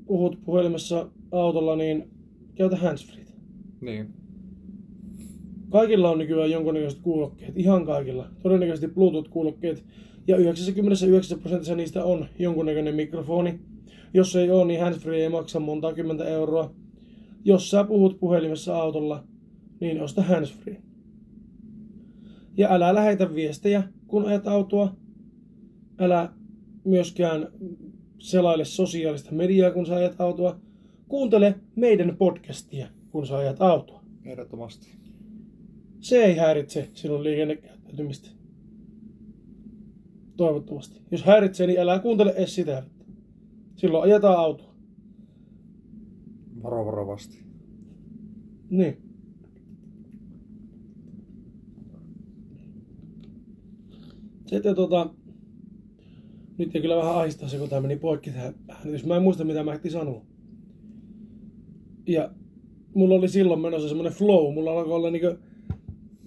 puhut 0.07 0.39
puhelimessa 0.45 1.09
autolla, 1.33 1.77
niin 1.77 2.11
käytä 2.55 2.77
handsfreet. 2.77 3.35
Niin. 3.81 4.15
Kaikilla 5.71 6.11
on 6.11 6.19
nykyään 6.19 6.51
jonkunnäköiset 6.51 7.01
kuulokkeet, 7.01 7.57
ihan 7.57 7.87
kaikilla. 7.87 8.29
Todennäköisesti 8.43 8.87
Bluetooth-kuulokkeet. 8.87 9.85
Ja 10.27 10.37
99 10.37 11.39
prosentissa 11.39 11.75
niistä 11.75 12.05
on 12.05 12.27
jonkunnäköinen 12.39 12.95
mikrofoni. 12.95 13.61
Jos 14.15 14.37
ei 14.37 14.51
ole, 14.51 14.67
niin 14.67 14.81
handsfree 14.81 15.23
ei 15.23 15.29
maksa 15.29 15.61
monta 15.61 15.93
kymmentä 15.93 16.25
euroa. 16.25 16.75
Jos 17.45 17.71
sä 17.71 17.85
puhut 17.85 18.21
puhelimessa 18.21 18.77
autolla, 18.77 19.25
niin 19.81 20.01
osta 20.03 20.23
handsfree. 20.23 20.83
Ja 22.57 22.69
älä 22.71 22.95
lähetä 22.95 23.35
viestejä, 23.35 23.83
kun 24.07 24.25
ajat 24.25 24.49
autoa. 24.49 24.97
Älä 25.99 26.33
myöskään 26.85 27.49
selaile 28.19 28.65
sosiaalista 28.65 29.33
mediaa, 29.33 29.71
kun 29.71 29.87
sä 29.87 29.95
ajat 29.95 30.21
autoa. 30.21 30.61
Kuuntele 31.11 31.55
meidän 31.77 32.17
podcastia, 32.17 32.89
kun 33.11 33.27
sä 33.27 33.37
ajat 33.37 33.63
autoa. 33.63 34.03
Ehdottomasti. 34.25 34.97
Se 36.01 36.25
ei 36.25 36.37
häiritse 36.37 36.91
sinun 36.95 37.25
liikennekäyttäytymistä. 37.25 38.31
Toivottavasti. 40.37 41.01
Jos 41.11 41.25
häiritsee, 41.25 41.67
niin 41.67 41.81
älä 41.81 41.99
kuuntele 41.99 42.31
edes 42.31 42.55
sitä. 42.55 42.83
Silloin 43.77 44.05
ajetaan 44.05 44.39
autoa. 44.39 44.75
Varo 46.63 46.87
varovasti. 46.87 47.45
Niin. 48.71 48.97
Sitten 54.47 54.75
tota... 54.75 55.11
Nyt 56.59 56.75
ei 56.77 56.83
kyllä 56.83 56.97
vähän 56.97 57.15
ahistaa 57.15 57.49
se, 57.49 57.59
kun 57.59 57.69
tämä 57.69 57.81
meni 57.81 57.97
poikki 57.97 58.31
tähän 58.31 58.55
äänitys. 58.69 59.07
Mä 59.07 59.17
en 59.17 59.23
muista, 59.23 59.45
mitä 59.45 59.63
mä 59.63 59.73
ehtin 59.73 59.91
sanoa. 59.91 60.31
Ja 62.13 62.31
mulla 62.95 63.15
oli 63.15 63.29
silloin 63.29 63.61
menossa 63.61 63.89
semmonen 63.89 64.13
flow. 64.13 64.55
Mulla 64.55 64.73
alkoi 64.73 64.93
olla 64.93 65.11
niinku... 65.11 65.39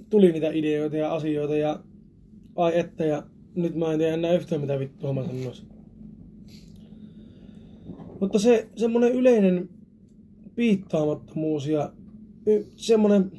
Tuli 0.10 0.32
niitä 0.32 0.52
ideoita 0.52 0.98
ja 0.98 1.14
asioita 1.14 1.56
ja... 1.56 1.80
Ai 2.56 2.80
että 2.80 3.06
ja... 3.06 3.24
Nyt 3.56 3.76
mä 3.76 3.92
en 3.94 4.00
tiedä 4.00 4.14
enää 4.14 4.34
yhtään 4.34 4.62
mitä 4.62 4.80
vittua 4.80 5.14
mä 5.14 5.26
sanoisin. 5.26 5.68
Mutta 8.22 8.40
se 8.40 8.70
semmonen 8.76 9.12
yleinen 9.12 9.70
piittaamattomuus 10.56 11.68
ja 11.68 11.94
y- 12.46 12.66
semmonen, 12.76 13.32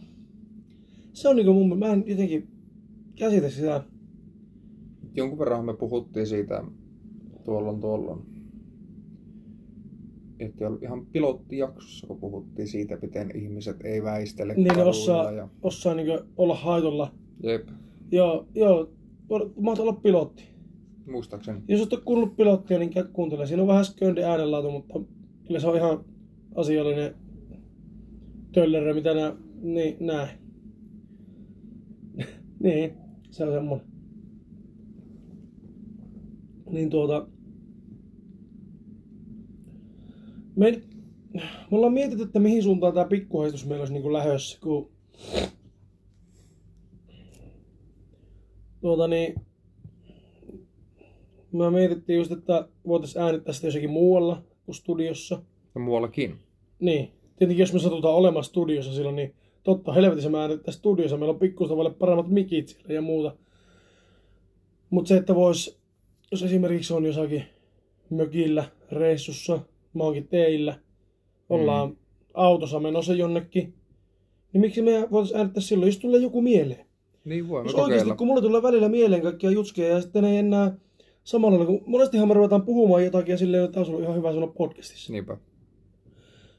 se 1.12 1.28
on 1.28 1.36
niinku 1.36 1.52
mun, 1.52 1.78
mä 1.78 1.92
en 1.92 2.04
jotenkin 2.06 2.48
käsitä 3.16 3.50
sitä. 3.50 3.82
Jonkun 5.14 5.38
verran 5.38 5.64
me 5.64 5.74
puhuttiin 5.74 6.26
siitä 6.26 6.64
tuollon 7.44 7.80
tuollon. 7.80 8.33
Että 10.38 10.68
oli 10.68 10.78
ihan 10.82 11.06
pilottijaksossa, 11.06 12.06
kun 12.06 12.20
puhuttiin 12.20 12.68
siitä, 12.68 12.98
miten 13.02 13.30
ihmiset 13.34 13.84
ei 13.84 14.02
väistele 14.02 14.54
Niin 14.54 14.64
ne 14.64 14.68
kaduilla 14.68 14.90
osaa, 14.90 15.32
ja... 15.32 15.48
osaa 15.62 15.94
niinku 15.94 16.24
olla 16.36 16.54
haitolla. 16.54 17.14
Jep, 17.42 17.68
Joo, 18.12 18.46
joo, 18.54 18.90
mahtaa 19.60 19.82
olla 19.82 20.00
pilotti. 20.02 20.44
muistaakseni. 21.06 21.60
Jos 21.68 21.80
et 21.80 21.92
ole 21.92 22.02
kuullut 22.04 22.36
pilottia, 22.36 22.78
niin 22.78 22.90
käy 22.90 23.04
kuuntele. 23.12 23.46
Siinä 23.46 23.62
on 23.62 23.68
vähän 23.68 23.84
sköndi 23.84 24.22
äänenlaatu, 24.22 24.70
mutta 24.70 25.00
kyllä 25.46 25.60
se 25.60 25.66
on 25.66 25.76
ihan 25.76 26.04
asiallinen 26.54 27.14
töllerö, 28.52 28.94
mitä 28.94 29.14
nää, 29.14 29.36
niin, 29.62 29.96
näin. 30.00 30.28
niin, 32.62 32.94
se 33.30 33.44
on 33.44 33.52
semmonen. 33.52 33.86
Niin 36.70 36.90
tuota... 36.90 37.33
Me, 40.56 40.82
me 41.34 41.42
ollaan 41.70 41.92
mietitty, 41.92 42.24
että 42.24 42.38
mihin 42.38 42.62
suuntaan 42.62 42.94
tämä 42.94 43.06
pikkuhaistus 43.06 43.66
meillä 43.66 43.82
olisi 43.82 43.92
niin 43.94 44.12
lähössä, 44.12 44.58
kun... 44.60 44.90
Tuota 48.80 49.08
niin, 49.08 49.34
me 51.52 51.70
mietittiin 51.70 52.16
just, 52.16 52.32
että 52.32 52.68
voitaisiin 52.86 53.22
äänittää 53.22 53.54
sitä 53.54 53.66
jossakin 53.66 53.90
muualla 53.90 54.42
kuin 54.66 54.74
studiossa. 54.74 55.42
Ja 55.74 55.80
muuallakin. 55.80 56.38
Niin. 56.80 57.12
Tietenkin 57.36 57.62
jos 57.62 57.72
me 57.72 57.78
satutaan 57.78 58.14
olemaan 58.14 58.44
studiossa 58.44 58.94
silloin, 58.94 59.16
niin 59.16 59.34
totta 59.62 59.92
helvetissä 59.92 60.30
me 60.30 60.38
äänittää 60.38 60.74
studiossa. 60.74 61.16
Meillä 61.16 61.32
on 61.32 61.38
pikkuista 61.38 61.76
paljon 61.76 61.94
paremmat 61.94 62.28
mikit 62.28 62.68
siellä 62.68 62.92
ja 62.94 63.02
muuta. 63.02 63.36
Mutta 64.90 65.08
se, 65.08 65.16
että 65.16 65.34
vois, 65.34 65.80
jos 66.30 66.42
esimerkiksi 66.42 66.94
on 66.94 67.04
jossakin 67.04 67.44
mökillä, 68.10 68.64
reissussa, 68.92 69.60
mä 69.94 70.04
oonkin 70.04 70.28
teillä, 70.28 70.78
ollaan 71.48 71.88
mm. 71.88 71.96
autossa 72.34 72.80
menossa 72.80 73.14
jonnekin, 73.14 73.74
niin 74.52 74.60
miksi 74.60 74.82
me 74.82 75.08
voitaisiin 75.10 75.38
äänittää 75.38 75.60
silloin, 75.60 75.88
jos 75.88 75.98
tulee 75.98 76.20
joku 76.20 76.42
mieleen? 76.42 76.86
Niin 77.24 77.48
voimme 77.48 77.70
Jos 77.70 77.80
oikeasti, 77.80 78.10
kun 78.10 78.26
mulle 78.26 78.42
tulee 78.42 78.62
välillä 78.62 78.88
mieleen 78.88 79.22
kaikkia 79.22 79.50
jutskeja 79.50 79.94
ja 79.94 80.00
sitten 80.00 80.24
ei 80.24 80.36
enää 80.36 80.76
samalla 81.24 81.66
kun 81.66 81.82
monestihan 81.86 82.28
me 82.28 82.34
ruvetaan 82.34 82.62
puhumaan 82.62 83.04
jotakin 83.04 83.32
ja 83.32 83.38
silleen, 83.38 83.64
että 83.64 83.80
olisi 83.80 83.92
ollut 83.92 84.04
ihan 84.04 84.16
hyvä 84.16 84.32
sanoa 84.32 84.52
podcastissa. 84.56 85.12
Niinpä. 85.12 85.36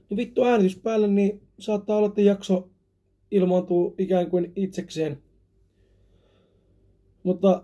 Niin 0.09 0.17
vittu 0.17 0.43
äänitys 0.43 0.75
päälle, 0.75 1.07
niin 1.07 1.41
saattaa 1.59 1.97
olla, 1.97 2.07
että 2.07 2.21
jakso 2.21 2.69
ilmaantuu 3.31 3.95
ikään 3.97 4.29
kuin 4.29 4.51
itsekseen. 4.55 5.17
Mutta 7.23 7.63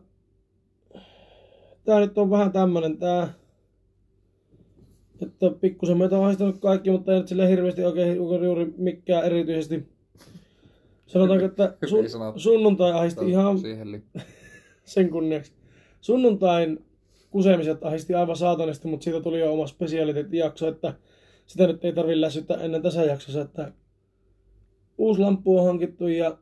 tää 1.85 1.99
nyt 1.99 2.17
on 2.17 2.29
vähän 2.29 2.51
tämmönen 2.51 2.97
tää, 2.97 3.33
että 5.21 5.51
pikkusen 5.61 5.97
meitä 5.97 6.17
on 6.17 6.23
haistanut 6.23 6.59
kaikki, 6.59 6.91
mutta 6.91 7.13
ei 7.13 7.19
nyt 7.19 7.27
sille 7.27 7.49
hirveästi 7.49 7.83
oikein 7.83 8.15
juuri 8.17 8.73
mikään 8.77 9.23
erityisesti. 9.23 9.87
Sanotaanko, 11.07 11.45
että 11.45 11.73
sun, 11.85 12.05
sunnuntai 12.35 12.91
ahisti 12.91 13.29
ihan 13.29 13.57
sen 14.83 15.09
kunniaksi. 15.09 15.51
Sunnuntain 16.01 16.85
kusemiset 17.31 17.85
ahisti 17.85 18.13
aivan 18.13 18.35
saatanasti, 18.35 18.87
mutta 18.87 19.03
siitä 19.03 19.21
tuli 19.21 19.39
jo 19.39 19.53
oma 19.53 19.67
spesialiteettijakso, 19.67 20.67
että 20.67 20.93
sitä 21.47 21.67
nyt 21.67 21.85
ei 21.85 21.93
tarvitse 21.93 22.21
lässyttää 22.21 22.57
ennen 22.57 22.81
tässä 22.81 23.03
jaksossa, 23.03 23.41
että 23.41 23.71
uusi 24.97 25.21
lamppu 25.21 25.57
on 25.57 25.65
hankittu 25.65 26.07
ja 26.07 26.37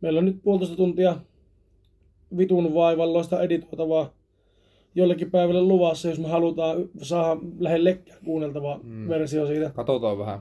meillä 0.00 0.18
on 0.18 0.24
nyt 0.24 0.42
puolitoista 0.42 0.76
tuntia 0.76 1.16
vitun 2.36 2.74
vaivalloista 2.74 3.42
editoitavaa 3.42 4.17
jollekin 4.98 5.30
päivälle 5.30 5.62
luvassa, 5.62 6.08
jos 6.08 6.18
me 6.18 6.28
halutaan 6.28 6.88
saada 7.02 7.40
lekkää 7.78 8.16
kuunneltava 8.24 8.80
Mm. 8.82 9.08
versio 9.08 9.46
siitä. 9.46 9.70
Katsotaan 9.70 10.18
vähän, 10.18 10.38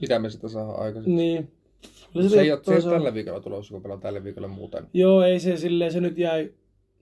mitä 0.00 0.18
me 0.18 0.30
sitä 0.30 0.48
saadaan 0.48 0.80
aikaisemmin. 0.80 1.16
Niin. 1.16 1.52
Se, 2.22 2.28
se 2.28 2.40
ei 2.40 2.52
ole, 2.52 2.60
se 2.64 2.72
ei 2.74 2.82
ole 2.84 2.92
tällä 2.92 3.14
viikolla 3.14 3.40
tulossa, 3.40 3.72
kun 3.74 3.82
pelaa 3.82 3.98
tällä 3.98 4.24
viikolla 4.24 4.48
muuten. 4.48 4.86
Joo, 4.94 5.22
ei 5.22 5.40
se 5.40 5.56
silleen, 5.56 5.92
se 5.92 6.00
nyt 6.00 6.18
jäi, 6.18 6.52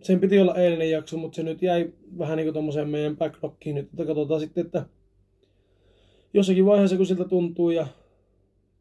sen 0.02 0.20
piti 0.20 0.38
olla 0.38 0.54
eilinen 0.54 0.90
jakso, 0.90 1.16
mutta 1.16 1.36
se 1.36 1.42
nyt 1.42 1.62
jäi 1.62 1.92
vähän 2.18 2.36
niin 2.36 2.52
kuin 2.52 2.88
meidän 2.90 3.16
backlogkiin 3.16 3.74
nyt, 3.74 3.88
että 3.90 4.04
katsotaan 4.04 4.40
sitten, 4.40 4.66
että 4.66 4.86
jossakin 6.34 6.66
vaiheessa 6.66 6.96
kun 6.96 7.06
siltä 7.06 7.24
tuntuu 7.24 7.70
ja 7.70 7.86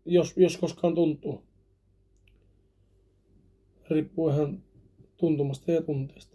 jos, 0.05 0.33
jos 0.37 0.57
koskaan 0.57 0.95
tuntuu. 0.95 1.41
Riippuu 3.89 4.29
ihan 4.29 4.63
tuntumasta 5.17 5.71
ja 5.71 5.81
tunteesta. 5.81 6.34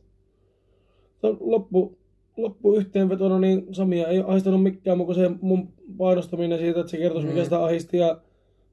Loppu, 1.23 1.99
loppu 2.37 2.75
yhteenvetona, 2.75 3.39
niin 3.39 3.67
Samia 3.75 4.09
ei 4.09 4.23
ahistanut 4.27 4.63
mikään 4.63 4.97
muu 4.99 5.07
kuin 5.07 5.17
se 5.17 5.31
mun 5.41 5.69
painostaminen 5.99 6.59
siitä, 6.59 6.81
että 6.81 6.91
se 6.91 6.97
kertoisi 6.97 7.27
mikä 7.29 7.41
Mm. 7.41 7.45
sitä 7.45 7.65
ahisti 7.65 7.97
ja 7.97 8.21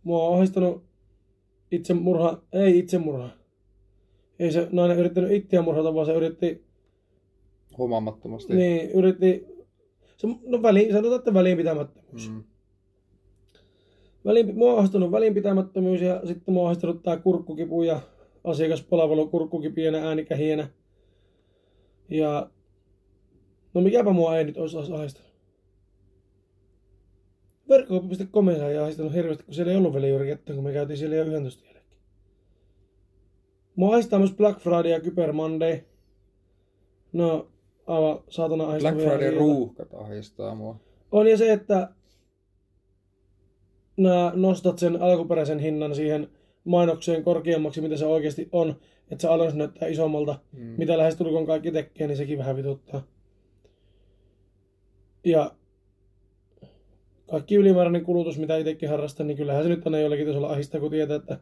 mua 0.04 0.28
on 0.28 0.38
ahistanut 0.38 0.84
itsemurha, 1.72 2.42
ei 2.54 2.80
itsemurha. 2.80 3.30
Ei 4.40 4.52
se 4.52 4.68
nainen 4.72 4.98
yrittänyt 5.00 5.32
itseä 5.32 5.62
murhata, 5.62 5.94
vaan 5.94 6.06
se 6.06 6.14
yritti, 6.14 6.64
Huomaamattomasti. 7.78 8.56
niin, 8.56 8.92
yritti, 8.92 9.46
se, 10.18 10.28
no 10.46 10.62
väliin, 10.62 10.92
sanotaan, 10.94 11.20
että 11.20 11.34
välinpitämättömyys. 11.34 12.30
Mm. 12.32 12.44
Väliin, 14.26 14.58
mua 14.58 14.72
on 14.74 14.78
ahdistanut 14.78 15.12
välinpitämättömyys 15.12 16.02
ja 16.02 16.22
sitten 16.26 16.54
mua 16.54 16.64
on 16.64 16.68
ahdistanut 16.68 17.04
tää 17.04 17.18
kurkkukipu 17.18 17.84
ja 17.84 18.00
asiakaspalvelu 18.44 19.28
kurkkukipienä 19.28 20.08
äänikähienä. 20.08 20.68
Ja 22.10 22.50
no 23.74 23.82
mikäpä 23.82 24.12
mua 24.12 24.38
ei 24.38 24.44
nyt 24.44 24.58
olisi 24.58 24.78
ahdistanut. 24.78 25.32
Verkkokauppa.com 27.70 28.50
ei 28.50 28.78
ahdistanut 28.78 29.14
hirveästi, 29.14 29.44
kun 29.44 29.54
siellä 29.54 29.72
ei 29.72 29.78
ollut 29.78 29.94
vielä 29.94 30.08
juuri 30.08 30.26
ketään, 30.26 30.56
kun 30.56 30.64
me 30.64 30.74
käytiin 30.74 30.98
siellä 30.98 31.16
jo 31.16 31.24
11 31.24 31.66
jälkeen. 31.66 32.02
Mua 33.76 33.94
ahdistaa 33.94 34.20
myös 34.20 34.34
Black 34.34 34.60
Friday 34.60 34.92
ja 34.92 35.00
Kyber 35.00 35.34
Monday. 35.34 35.80
No, 37.14 37.48
aivan 37.88 38.20
saatana 38.30 38.64
Black 38.64 38.70
ahdistavia 38.70 39.10
Friday 39.10 39.28
asioita. 39.28 39.40
ruuhkat 39.40 39.94
ahdistaa 39.94 40.56
mua. 40.56 40.80
On 41.12 41.28
ja 41.28 41.38
se, 41.38 41.52
että 41.52 41.90
nää 43.98 44.32
nostat 44.36 44.80
sen 44.80 45.02
alkuperäisen 45.02 45.60
hinnan 45.60 45.96
siihen 45.96 46.30
mainokseen 46.64 47.24
korkeammaksi, 47.24 47.82
mitä 47.82 47.98
se 47.98 48.06
oikeasti 48.06 48.50
on, 48.52 48.76
että 49.12 49.22
se 49.22 49.28
alennus 49.28 49.56
näyttää 49.56 49.88
isommalta, 49.88 50.40
Mm. 50.52 50.60
mitä 50.78 50.98
lähestulkoon 50.98 51.46
kaikki 51.46 51.72
tekee, 51.72 52.08
niin 52.08 52.18
sekin 52.18 52.38
vähän 52.38 52.56
vituttaa. 52.58 53.04
Ja 55.26 55.56
kaikki 57.30 57.56
ylimääräinen 57.56 58.04
kulutus, 58.06 58.40
mitä 58.40 58.58
itsekin 58.58 58.90
harrastan, 58.90 59.28
niin 59.28 59.38
kyllähän 59.38 59.64
se 59.64 59.70
nyt 59.70 59.86
aina 59.86 60.00
jollakin 60.00 60.28
tasolla 60.28 60.50
ahistaa, 60.50 60.82
kun 60.82 60.92
tietää, 60.92 61.16
että 61.16 61.40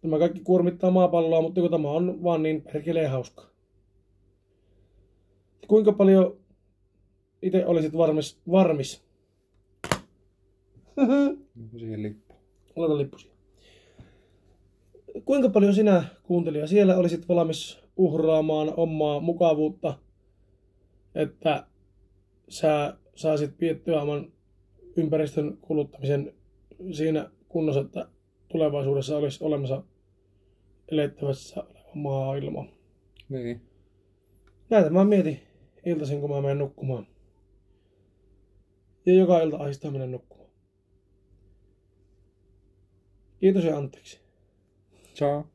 tämä 0.00 0.18
kaikki 0.18 0.40
kuormittaa 0.40 0.90
maapalloa, 0.90 1.42
mutta 1.42 1.60
kun 1.60 1.70
tämä 1.70 1.90
on 1.90 2.22
vaan 2.22 2.42
niin 2.42 2.62
perkeleen 2.62 3.10
hauska. 3.10 3.46
Kuinka 5.68 5.92
paljon 5.92 6.36
itse 7.42 7.66
olisit 7.66 7.96
varmis, 7.96 8.38
varmis 8.50 9.04
Siihen 11.78 12.02
lippu. 12.02 12.34
Laita 12.76 12.96
lippusia. 12.98 13.32
Kuinka 15.24 15.48
paljon 15.48 15.74
sinä, 15.74 16.04
kuuntelija, 16.22 16.66
siellä 16.66 16.96
olisit 16.96 17.28
valmis 17.28 17.78
uhraamaan 17.96 18.74
omaa 18.76 19.20
mukavuutta, 19.20 19.98
että 21.14 21.66
sä 22.48 22.96
saisit 23.14 23.58
piettyä 23.58 24.02
oman 24.02 24.32
ympäristön 24.96 25.58
kuluttamisen 25.60 26.34
siinä 26.92 27.30
kunnossa, 27.48 27.80
että 27.80 28.08
tulevaisuudessa 28.48 29.16
olisi 29.16 29.44
olemassa 29.44 29.82
elettävässä 30.88 31.60
oleva 31.60 31.90
maailma. 31.94 32.66
Niin. 33.28 33.60
Näitä 34.70 34.90
mä 34.90 35.04
mietin 35.04 35.40
iltaisin, 35.86 36.20
kun 36.20 36.30
mä 36.30 36.40
menen 36.40 36.58
nukkumaan. 36.58 37.06
Ja 39.06 39.14
joka 39.14 39.40
ilta 39.40 39.56
ahistaa 39.56 39.90
mennä 39.90 40.06
nukkumaan. 40.06 40.50
Kiitos 43.40 43.64
ja 43.64 43.76
anteeksi. 43.76 44.25
Ciao. 45.16 45.50